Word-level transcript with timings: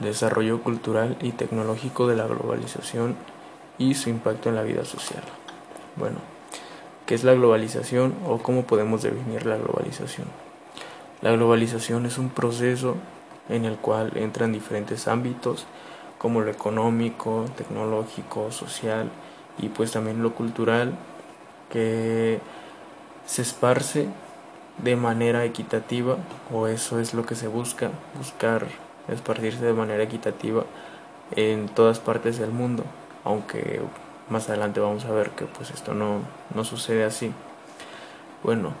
desarrollo 0.00 0.62
cultural 0.62 1.16
y 1.20 1.32
tecnológico 1.32 2.06
de 2.06 2.16
la 2.16 2.26
globalización 2.26 3.16
y 3.78 3.94
su 3.94 4.10
impacto 4.10 4.48
en 4.48 4.56
la 4.56 4.62
vida 4.62 4.84
social. 4.84 5.22
Bueno, 5.96 6.18
¿qué 7.06 7.14
es 7.14 7.24
la 7.24 7.34
globalización 7.34 8.14
o 8.26 8.38
cómo 8.38 8.64
podemos 8.64 9.02
definir 9.02 9.46
la 9.46 9.56
globalización? 9.56 10.26
La 11.22 11.32
globalización 11.32 12.06
es 12.06 12.18
un 12.18 12.28
proceso 12.28 12.96
en 13.48 13.64
el 13.64 13.76
cual 13.76 14.12
entran 14.16 14.52
diferentes 14.52 15.08
ámbitos 15.08 15.66
como 16.18 16.40
lo 16.40 16.50
económico, 16.50 17.46
tecnológico, 17.56 18.50
social 18.50 19.10
y 19.58 19.68
pues 19.68 19.92
también 19.92 20.22
lo 20.22 20.34
cultural 20.34 20.94
que 21.70 22.40
se 23.26 23.42
esparce 23.42 24.08
de 24.78 24.96
manera 24.96 25.44
equitativa 25.44 26.18
o 26.52 26.66
eso 26.66 27.00
es 27.00 27.14
lo 27.14 27.24
que 27.24 27.34
se 27.34 27.48
busca, 27.48 27.90
buscar 28.18 28.66
esparcirse 29.08 29.64
de 29.64 29.72
manera 29.72 30.02
equitativa 30.02 30.64
en 31.32 31.68
todas 31.68 31.98
partes 31.98 32.38
del 32.38 32.50
mundo, 32.50 32.84
aunque 33.24 33.80
más 34.28 34.48
adelante 34.48 34.80
vamos 34.80 35.04
a 35.04 35.12
ver 35.12 35.30
que 35.30 35.44
pues 35.44 35.70
esto 35.70 35.94
no, 35.94 36.20
no 36.54 36.64
sucede 36.64 37.04
así. 37.04 37.32
Bueno, 38.42 38.72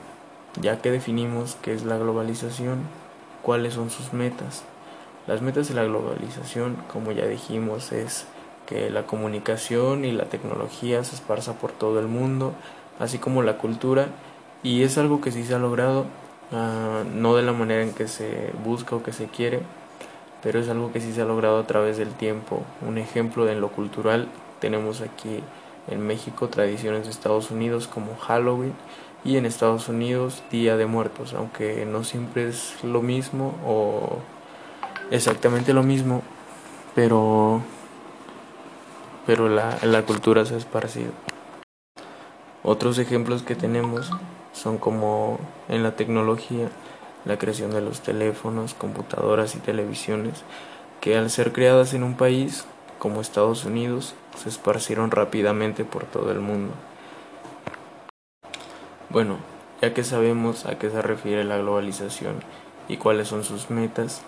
ya 0.60 0.80
que 0.80 0.90
definimos 0.90 1.56
qué 1.62 1.72
es 1.72 1.84
la 1.84 1.98
globalización, 1.98 2.80
cuáles 3.42 3.74
son 3.74 3.90
sus 3.90 4.12
metas. 4.12 4.64
Las 5.26 5.42
metas 5.42 5.68
de 5.68 5.74
la 5.74 5.84
globalización, 5.84 6.76
como 6.92 7.12
ya 7.12 7.26
dijimos, 7.26 7.92
es 7.92 8.26
que 8.66 8.90
la 8.90 9.06
comunicación 9.06 10.04
y 10.04 10.12
la 10.12 10.24
tecnología 10.24 11.02
se 11.04 11.14
esparza 11.14 11.54
por 11.54 11.72
todo 11.72 12.00
el 12.00 12.06
mundo, 12.06 12.52
así 12.98 13.18
como 13.18 13.42
la 13.42 13.58
cultura, 13.58 14.08
y 14.62 14.82
es 14.82 14.98
algo 14.98 15.20
que 15.20 15.32
sí 15.32 15.44
se 15.44 15.54
ha 15.54 15.58
logrado, 15.58 16.06
uh, 16.52 17.04
no 17.14 17.36
de 17.36 17.42
la 17.42 17.52
manera 17.52 17.82
en 17.82 17.92
que 17.92 18.08
se 18.08 18.52
busca 18.64 18.96
o 18.96 19.02
que 19.02 19.12
se 19.12 19.26
quiere, 19.26 19.62
pero 20.46 20.60
es 20.60 20.68
algo 20.68 20.92
que 20.92 21.00
sí 21.00 21.12
se 21.12 21.22
ha 21.22 21.24
logrado 21.24 21.58
a 21.58 21.66
través 21.66 21.96
del 21.96 22.10
tiempo. 22.10 22.62
Un 22.86 22.98
ejemplo 22.98 23.46
de 23.46 23.56
lo 23.56 23.68
cultural 23.72 24.28
tenemos 24.60 25.00
aquí 25.00 25.40
en 25.88 26.06
México 26.06 26.48
tradiciones 26.48 27.02
de 27.02 27.10
Estados 27.10 27.50
Unidos 27.50 27.88
como 27.88 28.16
Halloween 28.16 28.72
y 29.24 29.38
en 29.38 29.44
Estados 29.44 29.88
Unidos 29.88 30.44
Día 30.52 30.76
de 30.76 30.86
Muertos, 30.86 31.34
aunque 31.34 31.84
no 31.84 32.04
siempre 32.04 32.48
es 32.48 32.76
lo 32.84 33.02
mismo 33.02 33.56
o 33.66 34.20
exactamente 35.10 35.72
lo 35.72 35.82
mismo, 35.82 36.22
pero 36.94 37.60
pero 39.26 39.48
la, 39.48 39.76
la 39.82 40.02
cultura 40.02 40.44
se 40.44 40.54
ha 40.54 40.58
esparcido. 40.58 41.10
Otros 42.62 43.00
ejemplos 43.00 43.42
que 43.42 43.56
tenemos 43.56 44.12
son 44.52 44.78
como 44.78 45.40
en 45.68 45.82
la 45.82 45.96
tecnología, 45.96 46.68
la 47.26 47.38
creación 47.38 47.72
de 47.72 47.80
los 47.80 48.00
teléfonos, 48.00 48.74
computadoras 48.74 49.54
y 49.56 49.58
televisiones, 49.58 50.44
que 51.00 51.16
al 51.16 51.28
ser 51.28 51.52
creadas 51.52 51.92
en 51.92 52.02
un 52.02 52.16
país 52.16 52.64
como 52.98 53.20
Estados 53.20 53.64
Unidos, 53.64 54.14
se 54.36 54.48
esparcieron 54.48 55.10
rápidamente 55.10 55.84
por 55.84 56.04
todo 56.04 56.32
el 56.32 56.40
mundo. 56.40 56.72
Bueno, 59.10 59.36
ya 59.82 59.92
que 59.92 60.04
sabemos 60.04 60.66
a 60.66 60.78
qué 60.78 60.90
se 60.90 61.02
refiere 61.02 61.44
la 61.44 61.58
globalización 61.58 62.36
y 62.88 62.96
cuáles 62.96 63.28
son 63.28 63.44
sus 63.44 63.70
metas, 63.70 64.22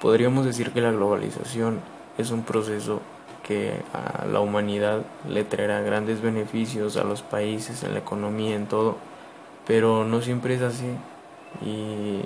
podríamos 0.00 0.44
decir 0.44 0.72
que 0.72 0.80
la 0.80 0.92
globalización 0.92 1.80
es 2.18 2.30
un 2.30 2.42
proceso 2.42 3.00
que 3.46 3.82
a 3.92 4.26
la 4.26 4.40
humanidad 4.40 5.02
le 5.28 5.44
traerá 5.44 5.80
grandes 5.80 6.20
beneficios 6.20 6.96
a 6.96 7.04
los 7.04 7.22
países, 7.22 7.82
en 7.82 7.94
la 7.94 8.00
economía, 8.00 8.54
en 8.54 8.66
todo, 8.66 8.96
pero 9.66 10.04
no 10.04 10.22
siempre 10.22 10.54
es 10.54 10.62
así. 10.62 10.86
Y 11.64 12.22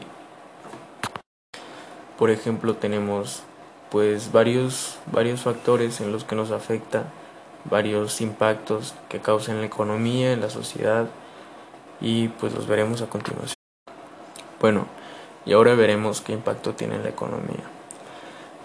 por 2.19 2.31
ejemplo 2.31 2.75
tenemos 2.77 3.43
pues 3.91 4.33
varios, 4.33 4.99
varios 5.13 5.43
factores 5.43 6.01
en 6.01 6.13
los 6.13 6.25
que 6.25 6.35
nos 6.35 6.51
afecta, 6.51 7.05
varios 7.65 8.21
impactos 8.21 8.95
que 9.09 9.21
causan 9.21 9.61
la 9.61 9.67
economía, 9.67 10.33
en 10.33 10.41
la 10.41 10.51
sociedad, 10.51 11.07
y 12.01 12.29
pues 12.29 12.53
los 12.55 12.67
veremos 12.67 13.03
a 13.03 13.07
continuación. 13.07 13.55
Bueno, 14.61 14.87
y 15.47 15.53
ahora 15.53 15.75
veremos 15.75 16.21
qué 16.21 16.33
impacto 16.33 16.75
tiene 16.75 16.97
en 16.97 17.03
la 17.03 17.11
economía. 17.11 17.65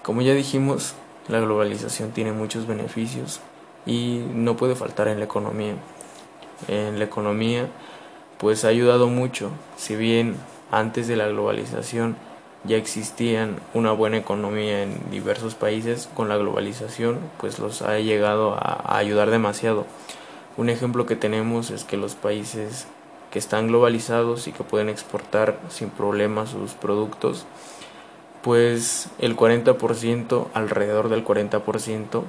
Como 0.04 0.22
ya 0.22 0.34
dijimos, 0.34 0.96
la 1.28 1.40
globalización 1.40 2.12
tiene 2.12 2.32
muchos 2.32 2.66
beneficios 2.66 3.42
y 3.86 4.24
no 4.34 4.58
puede 4.58 4.76
faltar 4.76 5.08
en 5.08 5.20
la 5.20 5.26
economía. 5.26 5.76
En 6.68 6.98
la 6.98 7.06
economía 7.06 7.68
pues 8.38 8.64
ha 8.64 8.70
ayudado 8.70 9.08
mucho, 9.08 9.52
si 9.76 9.96
bien 9.96 10.38
antes 10.72 11.08
de 11.08 11.16
la 11.16 11.28
globalización 11.28 12.16
ya 12.64 12.78
existían 12.78 13.58
una 13.74 13.92
buena 13.92 14.18
economía 14.18 14.84
en 14.84 15.10
diversos 15.12 15.56
países, 15.56 16.10
con 16.14 16.30
la 16.30 16.38
globalización 16.38 17.20
pues 17.38 17.60
los 17.60 17.82
ha 17.82 17.98
llegado 18.00 18.54
a, 18.54 18.98
ayudar 18.98 19.30
demasiado. 19.30 19.86
Un 20.58 20.70
ejemplo 20.70 21.06
que 21.06 21.16
tenemos 21.16 21.72
es 21.72 21.86
que 21.86 21.98
los 21.98 22.16
países 22.16 22.88
que 23.32 23.40
están 23.40 23.68
globalizados 23.68 24.48
y 24.48 24.52
que 24.52 24.64
pueden 24.64 24.90
exportar 24.90 25.58
sin 25.70 25.90
problemas 25.90 26.50
sus 26.50 26.74
productos, 26.74 27.46
pues 28.42 29.10
el 29.20 29.38
40%, 29.38 30.48
alrededor 30.54 31.10
del 31.10 31.24
40% 31.24 32.24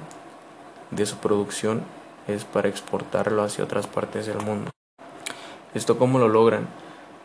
de 0.91 1.05
su 1.05 1.17
producción 1.17 1.83
es 2.27 2.45
para 2.45 2.69
exportarlo 2.69 3.43
hacia 3.43 3.63
otras 3.63 3.87
partes 3.87 4.27
del 4.27 4.37
mundo. 4.37 4.71
¿Esto 5.73 5.97
cómo 5.97 6.19
lo 6.19 6.27
logran? 6.27 6.67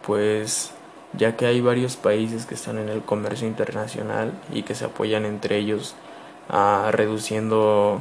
Pues 0.06 0.72
ya 1.12 1.36
que 1.36 1.46
hay 1.46 1.60
varios 1.60 1.96
países 1.96 2.46
que 2.46 2.54
están 2.54 2.78
en 2.78 2.88
el 2.88 3.02
comercio 3.02 3.46
internacional 3.46 4.32
y 4.52 4.62
que 4.62 4.74
se 4.74 4.84
apoyan 4.84 5.24
entre 5.24 5.58
ellos 5.58 5.94
a 6.48 6.90
reduciendo 6.92 8.00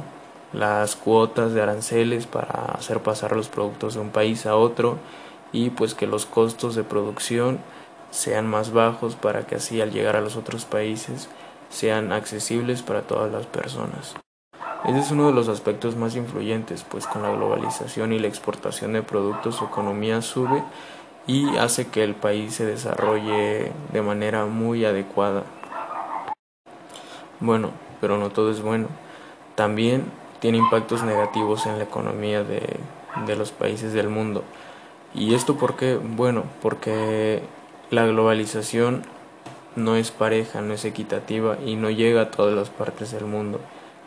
las 0.52 0.96
cuotas 0.96 1.52
de 1.52 1.62
aranceles 1.62 2.26
para 2.26 2.72
hacer 2.76 3.00
pasar 3.00 3.34
los 3.34 3.48
productos 3.48 3.94
de 3.94 4.00
un 4.00 4.10
país 4.10 4.46
a 4.46 4.56
otro 4.56 4.98
y 5.52 5.70
pues 5.70 5.94
que 5.94 6.06
los 6.06 6.26
costos 6.26 6.74
de 6.74 6.84
producción 6.84 7.58
sean 8.10 8.46
más 8.46 8.72
bajos 8.72 9.16
para 9.16 9.46
que 9.46 9.56
así 9.56 9.80
al 9.80 9.90
llegar 9.90 10.16
a 10.16 10.20
los 10.20 10.36
otros 10.36 10.64
países 10.64 11.28
sean 11.68 12.12
accesibles 12.12 12.82
para 12.82 13.02
todas 13.02 13.30
las 13.32 13.46
personas. 13.46 14.14
Ese 14.84 15.00
es 15.00 15.10
uno 15.10 15.26
de 15.26 15.32
los 15.32 15.48
aspectos 15.48 15.96
más 15.96 16.14
influyentes, 16.14 16.84
pues 16.84 17.06
con 17.06 17.22
la 17.22 17.30
globalización 17.30 18.12
y 18.12 18.20
la 18.20 18.28
exportación 18.28 18.92
de 18.92 19.02
productos 19.02 19.56
su 19.56 19.64
economía 19.64 20.22
sube 20.22 20.62
y 21.26 21.56
hace 21.56 21.88
que 21.88 22.04
el 22.04 22.14
país 22.14 22.54
se 22.54 22.64
desarrolle 22.64 23.72
de 23.92 24.02
manera 24.02 24.46
muy 24.46 24.84
adecuada. 24.84 25.44
Bueno, 27.40 27.70
pero 28.00 28.18
no 28.18 28.30
todo 28.30 28.50
es 28.50 28.62
bueno. 28.62 28.88
También 29.54 30.04
tiene 30.40 30.58
impactos 30.58 31.02
negativos 31.02 31.66
en 31.66 31.78
la 31.78 31.84
economía 31.84 32.44
de, 32.44 32.62
de 33.26 33.36
los 33.36 33.50
países 33.50 33.92
del 33.92 34.08
mundo. 34.08 34.44
¿Y 35.14 35.34
esto 35.34 35.56
por 35.56 35.76
qué? 35.76 35.96
Bueno, 35.96 36.44
porque 36.62 37.42
la 37.90 38.06
globalización 38.06 39.02
no 39.74 39.96
es 39.96 40.10
pareja, 40.10 40.60
no 40.60 40.74
es 40.74 40.84
equitativa 40.84 41.58
y 41.64 41.76
no 41.76 41.90
llega 41.90 42.22
a 42.22 42.30
todas 42.30 42.54
las 42.54 42.70
partes 42.70 43.12
del 43.12 43.24
mundo. 43.24 43.60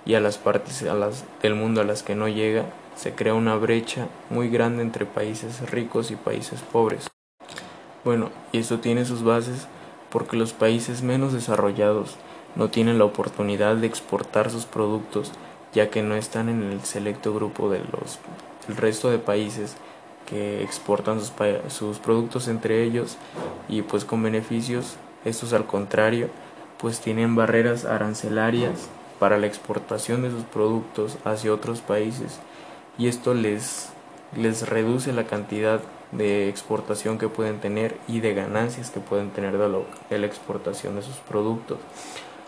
Y 0.06 0.16
a 0.16 0.20
las 0.20 0.38
partes 0.38 0.84
a 0.84 0.94
las, 0.94 1.26
del 1.42 1.56
mundo 1.56 1.82
a 1.82 1.84
las 1.84 2.04
que 2.04 2.16
no 2.16 2.28
llega, 2.28 2.66
se 3.00 3.14
crea 3.14 3.34
una 3.34 3.56
brecha 3.56 4.10
muy 4.30 4.50
grande 4.50 4.82
entre 4.82 5.06
países 5.06 5.72
ricos 5.72 6.12
y 6.12 6.18
países 6.18 6.60
pobres. 6.60 7.08
Bueno, 8.04 8.30
y 8.52 8.58
esto 8.58 8.80
tiene 8.80 9.06
sus 9.06 9.24
bases 9.24 9.68
porque 10.10 10.36
los 10.36 10.52
países 10.52 11.02
menos 11.02 11.32
desarrollados 11.32 12.18
no 12.58 12.70
tienen 12.70 12.98
la 12.98 13.06
oportunidad 13.06 13.78
de 13.78 13.88
exportar 13.88 14.52
sus 14.52 14.66
productos 14.66 15.32
ya 15.72 15.90
que 15.90 16.04
no 16.04 16.16
están 16.16 16.50
en 16.50 16.62
el 16.62 16.82
selecto 16.82 17.34
grupo 17.34 17.70
de 17.70 17.80
los 17.80 18.20
del 18.68 18.76
resto 18.76 19.10
de 19.10 19.20
países 19.20 19.78
que 20.26 20.62
exportan 20.62 21.22
sus, 21.22 21.32
sus 21.70 22.00
productos 22.00 22.50
entre 22.50 22.84
ellos 22.84 23.16
y 23.70 23.82
pues 23.82 24.04
con 24.04 24.22
beneficios. 24.22 24.98
Estos 25.24 25.54
al 25.54 25.66
contrario, 25.66 26.28
pues 26.78 27.00
tienen 27.00 27.34
barreras 27.34 27.86
arancelarias 27.86 28.90
para 29.20 29.38
la 29.38 29.48
exportación 29.48 30.22
de 30.24 30.32
sus 30.32 30.44
productos 30.44 31.18
hacia 31.24 31.54
otros 31.54 31.80
países 31.80 32.42
y 33.00 33.08
esto 33.08 33.34
les, 33.34 33.90
les 34.36 34.70
reduce 34.70 35.14
la 35.14 35.24
cantidad 35.24 35.82
de 36.12 36.50
exportación 36.50 37.18
que 37.18 37.30
pueden 37.30 37.60
tener 37.60 37.98
y 38.08 38.20
de 38.20 38.36
ganancias 38.36 38.92
que 38.92 39.00
pueden 39.00 39.32
tener 39.32 39.58
de, 39.58 40.20
la 40.20 40.26
exportación 40.28 40.96
de 40.96 41.02
sus 41.02 41.16
productos 41.16 41.80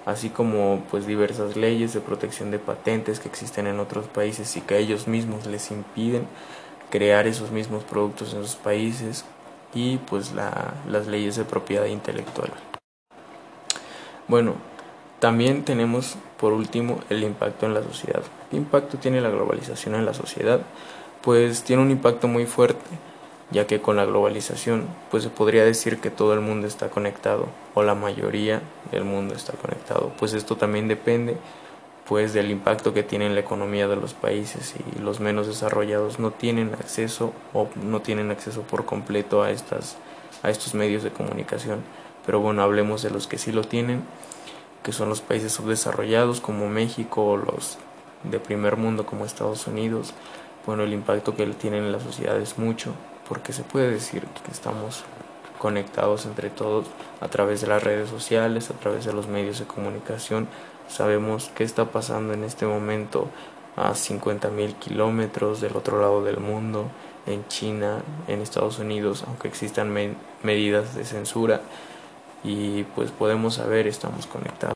así 0.06 0.30
como 0.30 0.83
pues 0.89 1.06
diversas 1.06 1.56
leyes 1.56 1.94
de 1.94 2.01
protección 2.01 2.51
de 2.51 2.59
patentes 2.59 3.19
que 3.19 3.30
existen 3.30 3.68
en 3.68 3.80
otros 3.80 4.07
países 4.07 4.57
y 4.57 4.62
que 4.62 4.77
ellos 4.77 5.07
mismos 5.07 5.45
les 5.45 5.71
impiden 5.71 6.27
crear 6.89 7.27
esos 7.27 7.51
mismos 7.51 7.83
productos 7.83 8.33
en 8.33 8.42
sus 8.42 8.56
países 8.56 9.25
y 9.74 9.97
pues 9.97 10.33
la, 10.33 10.74
las 10.89 11.07
leyes 11.07 11.36
de 11.36 11.45
propiedad 11.45 11.86
intelectual. 11.86 12.51
Bueno, 14.27 14.56
también 15.21 15.63
tenemos 15.63 16.18
por 16.39 16.51
último 16.51 17.00
el 17.12 17.23
impacto 17.23 17.68
en 17.68 17.75
la 17.75 17.83
sociedad. 17.83 18.23
¿Qué 18.50 18.57
impacto 18.57 18.97
tiene 18.97 19.21
la 19.21 19.29
globalización 19.29 19.94
en 19.94 20.03
la 20.03 20.15
sociedad? 20.15 20.62
Pues 21.21 21.63
tiene 21.63 21.83
un 21.83 21.91
impacto 21.91 22.27
muy 22.27 22.47
fuerte 22.47 22.81
ya 23.51 23.68
que 23.68 23.81
con 23.81 23.97
la 23.97 24.06
globalización 24.06 24.88
pues 25.12 25.21
se 25.21 25.29
podría 25.29 25.63
decir 25.63 26.00
que 26.00 26.09
todo 26.09 26.33
el 26.33 26.39
mundo 26.39 26.65
está 26.65 26.89
conectado 26.89 27.45
o 27.75 27.83
la 27.83 27.94
mayoría 27.94 28.63
del 28.91 29.03
mundo 29.03 29.35
está 29.35 29.53
conectado, 29.53 30.12
pues 30.18 30.33
esto 30.33 30.56
también 30.56 30.88
depende 30.88 31.38
pues 32.07 32.33
del 32.33 32.50
impacto 32.50 32.91
que 32.91 33.03
tiene 33.03 33.27
en 33.27 33.35
la 33.35 33.41
economía 33.41 33.88
de 33.88 33.97
los 33.97 34.15
países 34.15 34.73
y 34.75 35.00
los 35.00 35.19
menos 35.19 35.45
desarrollados 35.45 36.18
no 36.18 36.31
tienen 36.31 36.73
acceso 36.73 37.31
o 37.53 37.68
no 37.75 38.01
tienen 38.01 38.31
acceso 38.31 38.63
por 38.63 38.85
completo 38.85 39.44
a 39.44 39.51
estas 39.51 39.97
a 40.41 40.50
estos 40.50 40.73
medios 40.73 41.03
de 41.03 41.12
comunicación. 41.12 41.81
Pero 42.25 42.39
bueno, 42.39 42.63
hablemos 42.63 43.03
de 43.03 43.12
los 43.12 43.27
que 43.27 43.38
sí 43.38 43.51
lo 43.51 43.63
tienen, 43.63 44.03
que 44.83 44.92
son 44.92 45.10
los 45.10 45.22
países 45.22 45.51
subdesarrollados 45.51 46.42
como 46.42 46.68
México 46.68 47.25
o 47.25 47.38
los 47.38 47.78
de 48.24 48.39
primer 48.39 48.78
mundo 48.78 49.06
como 49.06 49.25
Estados 49.25 49.68
Unidos. 49.68 50.13
Bueno, 50.66 50.83
el 50.83 50.94
impacto 50.94 51.36
que 51.36 51.45
tienen 51.48 51.86
en 51.86 51.92
la 51.92 52.00
sociedad 52.00 52.39
es 52.39 52.57
mucho, 52.57 52.94
porque 53.28 53.54
se 53.54 53.63
puede 53.63 53.89
decir 53.92 54.24
que 54.45 54.51
estamos 54.51 55.04
conectados 55.57 56.25
entre 56.25 56.50
todos 56.50 56.88
a 57.19 57.28
través 57.28 57.62
de 57.62 57.68
las 57.68 57.83
redes 57.83 58.10
sociales, 58.10 58.69
a 58.69 58.74
través 58.74 59.06
de 59.06 59.13
los 59.13 59.28
medios 59.28 59.60
de 59.60 59.66
comunicación. 59.66 60.48
Sabemos 60.88 61.51
qué 61.56 61.63
está 61.63 61.86
pasando 61.86 62.33
en 62.33 62.44
este 62.44 62.66
momento 62.66 63.28
a 63.75 63.92
50.000 63.92 64.75
kilómetros 64.75 65.62
del 65.62 65.75
otro 65.75 66.01
lado 66.01 66.24
del 66.24 66.39
mundo, 66.39 66.89
en 67.28 67.48
China, 67.48 68.01
en 68.28 68.42
Estados 68.42 68.80
Unidos, 68.80 69.24
aunque 69.28 69.48
existan 69.48 69.94
medidas 70.44 70.95
de 70.95 71.06
censura 71.06 71.62
y 72.44 72.84
pues 72.96 73.12
podemos 73.12 73.56
saber, 73.56 73.88
estamos 73.88 74.26
conectados. 74.26 74.76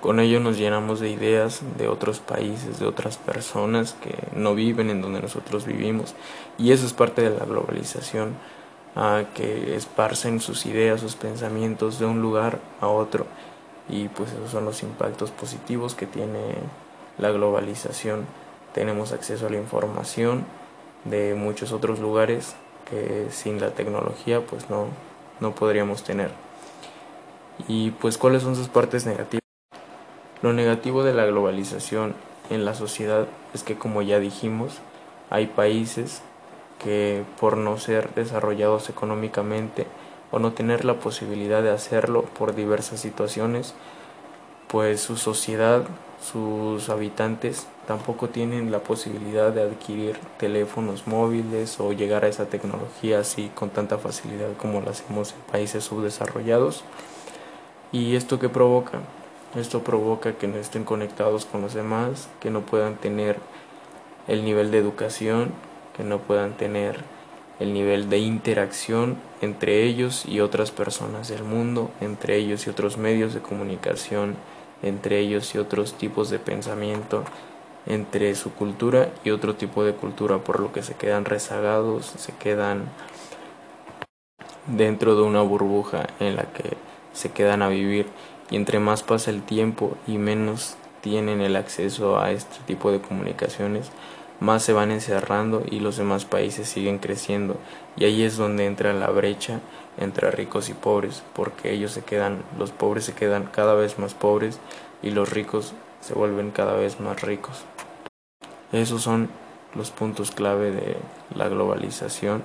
Con 0.00 0.20
ello 0.20 0.38
nos 0.38 0.58
llenamos 0.58 1.00
de 1.00 1.08
ideas 1.08 1.62
de 1.78 1.88
otros 1.88 2.20
países, 2.20 2.78
de 2.78 2.84
otras 2.86 3.16
personas 3.16 3.94
que 3.94 4.14
no 4.38 4.54
viven 4.54 4.90
en 4.90 5.00
donde 5.00 5.22
nosotros 5.22 5.64
vivimos 5.64 6.14
y 6.58 6.72
eso 6.72 6.84
es 6.84 6.92
parte 6.92 7.22
de 7.22 7.30
la 7.30 7.46
globalización, 7.46 8.34
que 9.34 9.74
esparcen 9.74 10.40
sus 10.40 10.66
ideas, 10.66 11.00
sus 11.00 11.16
pensamientos 11.16 11.98
de 11.98 12.06
un 12.06 12.20
lugar 12.20 12.58
a 12.80 12.88
otro 12.88 13.26
y 13.88 14.08
pues 14.08 14.30
esos 14.32 14.50
son 14.50 14.66
los 14.66 14.82
impactos 14.82 15.30
positivos 15.30 15.94
que 15.94 16.06
tiene 16.06 16.54
la 17.16 17.30
globalización. 17.30 18.26
Tenemos 18.74 19.12
acceso 19.12 19.46
a 19.46 19.50
la 19.50 19.56
información 19.56 20.44
de 21.04 21.34
muchos 21.34 21.72
otros 21.72 21.98
lugares 21.98 22.54
que 22.88 23.28
sin 23.30 23.58
la 23.58 23.70
tecnología 23.70 24.42
pues 24.42 24.68
no, 24.68 24.88
no 25.40 25.54
podríamos 25.54 26.02
tener. 26.02 26.30
Y 27.68 27.92
pues 27.92 28.18
cuáles 28.18 28.42
son 28.42 28.56
sus 28.56 28.68
partes 28.68 29.06
negativas. 29.06 29.42
Lo 30.42 30.52
negativo 30.52 31.04
de 31.04 31.14
la 31.14 31.26
globalización 31.26 32.14
en 32.50 32.64
la 32.64 32.74
sociedad 32.74 33.26
es 33.54 33.62
que 33.62 33.76
como 33.76 34.02
ya 34.02 34.18
dijimos, 34.18 34.80
hay 35.30 35.46
países 35.46 36.22
que 36.82 37.24
por 37.40 37.56
no 37.56 37.78
ser 37.78 38.12
desarrollados 38.14 38.90
económicamente 38.90 39.86
o 40.30 40.38
no 40.38 40.52
tener 40.52 40.84
la 40.84 40.94
posibilidad 40.94 41.62
de 41.62 41.70
hacerlo 41.70 42.22
por 42.22 42.54
diversas 42.54 43.00
situaciones, 43.00 43.74
pues 44.68 45.00
su 45.00 45.16
sociedad, 45.16 45.84
sus 46.20 46.90
habitantes 46.90 47.66
tampoco 47.86 48.28
tienen 48.28 48.70
la 48.70 48.80
posibilidad 48.80 49.52
de 49.52 49.62
adquirir 49.62 50.16
teléfonos 50.38 51.06
móviles 51.06 51.78
o 51.80 51.92
llegar 51.92 52.24
a 52.24 52.28
esa 52.28 52.46
tecnología 52.46 53.20
así 53.20 53.50
con 53.54 53.70
tanta 53.70 53.98
facilidad 53.98 54.56
como 54.56 54.80
lo 54.80 54.90
hacemos 54.90 55.32
en 55.32 55.52
países 55.52 55.84
subdesarrollados. 55.84 56.84
¿Y 57.92 58.16
esto 58.16 58.38
qué 58.38 58.48
provoca? 58.48 59.00
Esto 59.54 59.84
provoca 59.84 60.32
que 60.32 60.48
no 60.48 60.56
estén 60.56 60.84
conectados 60.84 61.44
con 61.44 61.62
los 61.62 61.74
demás, 61.74 62.28
que 62.40 62.50
no 62.50 62.62
puedan 62.62 62.96
tener 62.96 63.38
el 64.26 64.44
nivel 64.44 64.70
de 64.70 64.78
educación, 64.78 65.52
que 65.96 66.02
no 66.02 66.18
puedan 66.18 66.56
tener 66.56 67.04
el 67.60 67.72
nivel 67.72 68.10
de 68.10 68.18
interacción 68.18 69.16
entre 69.40 69.84
ellos 69.84 70.24
y 70.26 70.40
otras 70.40 70.70
personas 70.70 71.28
del 71.28 71.44
mundo, 71.44 71.90
entre 72.00 72.36
ellos 72.36 72.66
y 72.66 72.70
otros 72.70 72.96
medios 72.96 73.32
de 73.32 73.40
comunicación, 73.40 74.36
entre 74.82 75.20
ellos 75.20 75.54
y 75.54 75.58
otros 75.58 75.94
tipos 75.94 76.30
de 76.30 76.38
pensamiento, 76.38 77.24
entre 77.86 78.34
su 78.34 78.52
cultura 78.52 79.10
y 79.24 79.30
otro 79.30 79.54
tipo 79.54 79.84
de 79.84 79.94
cultura, 79.94 80.38
por 80.38 80.60
lo 80.60 80.72
que 80.72 80.82
se 80.82 80.94
quedan 80.94 81.24
rezagados, 81.24 82.06
se 82.16 82.32
quedan 82.32 82.84
dentro 84.66 85.16
de 85.16 85.22
una 85.22 85.42
burbuja 85.42 86.06
en 86.20 86.36
la 86.36 86.44
que 86.44 86.76
se 87.12 87.30
quedan 87.30 87.62
a 87.62 87.68
vivir. 87.68 88.06
Y 88.50 88.56
entre 88.56 88.78
más 88.78 89.02
pasa 89.02 89.30
el 89.30 89.42
tiempo 89.42 89.96
y 90.06 90.18
menos 90.18 90.76
tienen 91.00 91.40
el 91.40 91.56
acceso 91.56 92.18
a 92.18 92.30
este 92.30 92.58
tipo 92.66 92.90
de 92.90 93.00
comunicaciones, 93.00 93.90
más 94.40 94.62
se 94.62 94.72
van 94.72 94.90
encerrando 94.90 95.62
y 95.70 95.80
los 95.80 95.96
demás 95.96 96.24
países 96.24 96.68
siguen 96.68 96.98
creciendo. 96.98 97.56
Y 97.96 98.04
ahí 98.04 98.22
es 98.22 98.36
donde 98.36 98.66
entra 98.66 98.92
la 98.92 99.08
brecha 99.08 99.60
entre 99.98 100.30
ricos 100.30 100.68
y 100.68 100.74
pobres 100.74 101.22
porque 101.34 101.72
ellos 101.72 101.92
se 101.92 102.02
quedan 102.02 102.42
los 102.58 102.72
pobres 102.72 103.04
se 103.04 103.14
quedan 103.14 103.44
cada 103.44 103.74
vez 103.74 103.98
más 103.98 104.14
pobres 104.14 104.58
y 105.02 105.10
los 105.10 105.30
ricos 105.30 105.72
se 106.00 106.14
vuelven 106.14 106.50
cada 106.50 106.74
vez 106.74 107.00
más 107.00 107.22
ricos 107.22 107.64
esos 108.80 109.02
son 109.02 109.28
los 109.74 109.90
puntos 109.90 110.30
clave 110.30 110.70
de 110.70 110.96
la 111.34 111.48
globalización 111.48 112.42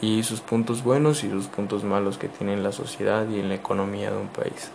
y 0.00 0.22
sus 0.22 0.40
puntos 0.40 0.82
buenos 0.82 1.24
y 1.24 1.30
sus 1.30 1.46
puntos 1.46 1.84
malos 1.84 2.18
que 2.18 2.28
tiene 2.28 2.54
en 2.54 2.62
la 2.62 2.72
sociedad 2.72 3.28
y 3.28 3.40
en 3.40 3.48
la 3.48 3.54
economía 3.54 4.10
de 4.10 4.18
un 4.18 4.28
país 4.28 4.70